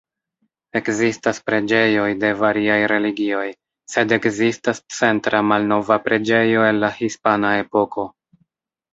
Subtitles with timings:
[0.77, 3.43] Ekzistas preĝejoj de variaj religioj,
[3.95, 8.07] sed ekzistas centra malnova preĝejo el la Hispana Epoko.